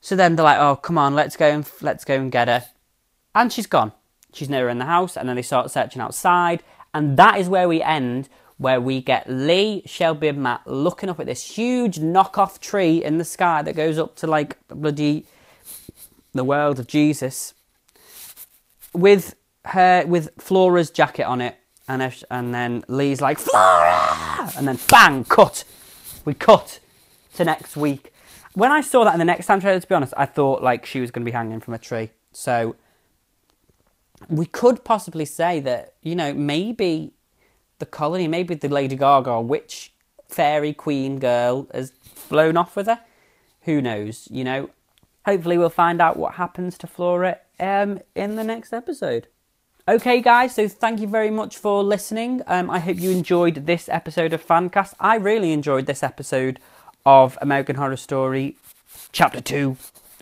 So 0.00 0.16
then 0.16 0.34
they're 0.34 0.42
like, 0.42 0.58
oh, 0.58 0.74
come 0.74 0.98
on, 0.98 1.14
let's 1.14 1.36
go 1.36 1.48
and, 1.48 1.70
let's 1.80 2.04
go 2.04 2.16
and 2.16 2.32
get 2.32 2.48
her. 2.48 2.64
And 3.36 3.52
she's 3.52 3.68
gone. 3.68 3.92
She's 4.32 4.50
nowhere 4.50 4.70
in 4.70 4.78
the 4.78 4.86
house. 4.86 5.16
And 5.16 5.28
then 5.28 5.36
they 5.36 5.42
start 5.42 5.70
searching 5.70 6.02
outside. 6.02 6.64
And 6.92 7.16
that 7.16 7.38
is 7.38 7.48
where 7.48 7.68
we 7.68 7.80
end 7.80 8.28
where 8.58 8.80
we 8.80 9.00
get 9.00 9.30
Lee, 9.30 9.82
Shelby, 9.86 10.26
and 10.26 10.42
Matt 10.42 10.66
looking 10.66 11.08
up 11.08 11.20
at 11.20 11.26
this 11.26 11.56
huge 11.56 11.98
knockoff 11.98 12.58
tree 12.58 13.02
in 13.02 13.18
the 13.18 13.24
sky 13.24 13.62
that 13.62 13.76
goes 13.76 13.96
up 13.96 14.16
to 14.16 14.26
like 14.26 14.58
bloody 14.66 15.24
the 16.32 16.44
world 16.44 16.78
of 16.78 16.86
Jesus, 16.86 17.54
with 18.92 19.34
her 19.66 20.04
with 20.06 20.30
Flora's 20.38 20.90
jacket 20.90 21.24
on 21.24 21.40
it, 21.40 21.56
and 21.88 22.24
and 22.30 22.54
then 22.54 22.84
Lee's 22.88 23.20
like 23.20 23.38
Flora, 23.38 24.50
and 24.56 24.66
then 24.66 24.78
bang, 24.88 25.24
cut. 25.24 25.64
We 26.24 26.34
cut 26.34 26.80
to 27.36 27.44
next 27.44 27.76
week. 27.76 28.12
when 28.54 28.70
I 28.70 28.80
saw 28.80 29.04
that 29.04 29.14
in 29.14 29.18
the 29.18 29.24
next 29.24 29.46
time 29.46 29.60
trailer, 29.60 29.80
to 29.80 29.86
be 29.86 29.94
honest, 29.94 30.12
I 30.16 30.26
thought 30.26 30.62
like 30.62 30.86
she 30.86 31.00
was 31.00 31.10
going 31.10 31.24
to 31.24 31.30
be 31.30 31.34
hanging 31.34 31.60
from 31.60 31.74
a 31.74 31.78
tree. 31.78 32.10
So 32.32 32.76
we 34.28 34.46
could 34.46 34.84
possibly 34.84 35.24
say 35.24 35.60
that 35.60 35.94
you 36.02 36.14
know 36.14 36.34
maybe 36.34 37.12
the 37.78 37.86
colony, 37.86 38.28
maybe 38.28 38.54
the 38.54 38.68
Lady 38.68 38.96
Gaga 38.96 39.40
witch 39.40 39.92
fairy 40.28 40.72
queen 40.72 41.18
girl 41.18 41.66
has 41.74 41.92
flown 42.14 42.56
off 42.56 42.76
with 42.76 42.86
her. 42.86 43.00
Who 43.62 43.80
knows? 43.82 44.28
You 44.30 44.44
know. 44.44 44.70
Hopefully, 45.26 45.58
we'll 45.58 45.68
find 45.68 46.00
out 46.00 46.16
what 46.16 46.34
happens 46.34 46.78
to 46.78 46.86
Flora 46.86 47.38
um, 47.58 48.00
in 48.14 48.36
the 48.36 48.44
next 48.44 48.72
episode. 48.72 49.28
Okay, 49.88 50.20
guys, 50.20 50.54
so 50.54 50.68
thank 50.68 51.00
you 51.00 51.08
very 51.08 51.30
much 51.30 51.56
for 51.56 51.82
listening. 51.82 52.42
Um, 52.46 52.70
I 52.70 52.78
hope 52.78 53.00
you 53.00 53.10
enjoyed 53.10 53.66
this 53.66 53.88
episode 53.88 54.32
of 54.32 54.46
Fancast. 54.46 54.94
I 55.00 55.16
really 55.16 55.52
enjoyed 55.52 55.86
this 55.86 56.02
episode 56.02 56.60
of 57.04 57.36
American 57.40 57.76
Horror 57.76 57.96
Story, 57.96 58.56
Chapter 59.10 59.40
2, 59.40 59.76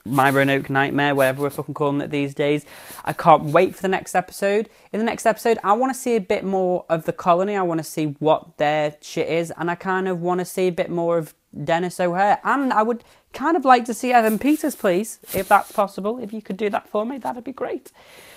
My 0.06 0.30
Roanoke 0.30 0.70
Nightmare, 0.70 1.14
whatever 1.14 1.42
we're 1.42 1.50
fucking 1.50 1.74
calling 1.74 2.00
it 2.00 2.10
these 2.10 2.34
days. 2.34 2.64
I 3.04 3.12
can't 3.12 3.44
wait 3.44 3.74
for 3.74 3.82
the 3.82 3.88
next 3.88 4.14
episode. 4.14 4.70
In 4.92 5.00
the 5.00 5.04
next 5.04 5.26
episode, 5.26 5.58
I 5.62 5.74
want 5.74 5.92
to 5.92 6.00
see 6.00 6.16
a 6.16 6.20
bit 6.20 6.44
more 6.44 6.86
of 6.88 7.04
the 7.04 7.12
colony. 7.12 7.54
I 7.54 7.62
want 7.62 7.78
to 7.78 7.84
see 7.84 8.16
what 8.20 8.56
their 8.56 8.96
shit 9.02 9.28
is, 9.28 9.52
and 9.58 9.70
I 9.70 9.74
kind 9.74 10.08
of 10.08 10.22
want 10.22 10.38
to 10.38 10.44
see 10.44 10.68
a 10.68 10.72
bit 10.72 10.88
more 10.88 11.18
of 11.18 11.34
Denis 11.64 12.00
O'Hare. 12.00 12.40
And 12.44 12.72
I 12.72 12.82
would 12.82 13.04
kind 13.32 13.56
of 13.56 13.64
like 13.64 13.84
to 13.86 13.94
see 13.94 14.12
Evan 14.12 14.38
Peters, 14.38 14.74
please, 14.74 15.18
if 15.34 15.48
that's 15.48 15.72
possible. 15.72 16.18
If 16.18 16.32
you 16.32 16.42
could 16.42 16.56
do 16.56 16.70
that 16.70 16.88
for 16.88 17.04
me, 17.04 17.18
that'd 17.18 17.44
be 17.44 17.52
great. 17.52 17.92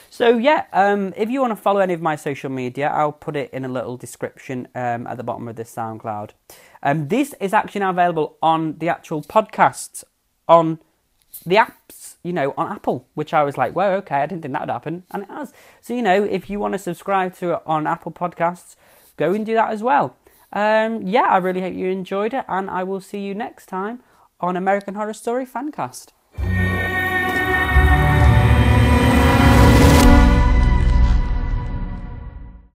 So 0.10 0.38
yeah, 0.38 0.66
um, 0.74 1.14
if 1.16 1.30
you 1.30 1.40
want 1.40 1.52
to 1.52 1.56
follow 1.56 1.80
any 1.80 1.94
of 1.94 2.02
my 2.02 2.18
social 2.18 2.50
media, 2.50 2.90
I'll 2.90 3.14
put 3.14 3.38
it 3.38 3.50
in 3.52 3.64
a 3.64 3.70
little 3.70 3.96
description 3.96 4.68
um, 4.76 5.08
at 5.08 5.16
the 5.16 5.24
bottom 5.24 5.48
of 5.48 5.56
this 5.56 5.74
SoundCloud. 5.74 6.32
Um, 6.84 7.08
this 7.08 7.34
is 7.40 7.54
actually 7.54 7.80
now 7.80 7.92
available 7.92 8.38
on 8.42 8.78
the 8.80 8.90
actual 8.90 9.22
podcasts 9.22 10.04
on 10.50 10.80
the 11.46 11.56
apps, 11.56 12.16
you 12.24 12.34
know, 12.34 12.54
on 12.58 12.70
Apple, 12.70 13.08
which 13.14 13.34
I 13.34 13.44
was 13.44 13.58
like, 13.58 13.74
well, 13.74 13.94
okay, 13.94 14.18
I 14.18 14.26
didn't 14.26 14.42
think 14.42 14.52
that 14.54 14.62
would 14.64 14.70
happen, 14.70 15.04
and 15.12 15.24
it 15.24 15.30
has. 15.30 15.54
So 15.80 15.94
you 15.94 16.02
know, 16.02 16.24
if 16.24 16.50
you 16.50 16.60
want 16.60 16.74
to 16.74 16.80
subscribe 16.80 17.36
to 17.38 17.54
it 17.54 17.62
on 17.66 17.88
Apple 17.88 18.12
Podcasts, 18.12 18.76
go 19.16 19.34
and 19.34 19.46
do 19.46 19.54
that 19.54 19.72
as 19.72 19.82
well. 19.82 20.18
Um, 20.52 21.04
yeah, 21.04 21.28
I 21.30 21.38
really 21.38 21.62
hope 21.62 21.74
you 21.74 21.88
enjoyed 21.88 22.34
it, 22.34 22.44
and 22.50 22.70
I 22.70 22.84
will 22.84 23.00
see 23.00 23.22
you 23.22 23.34
next 23.34 23.68
time 23.68 24.02
on 24.42 24.58
American 24.58 24.96
Horror 24.96 25.14
Story 25.14 25.46
Fancast. 25.46 26.08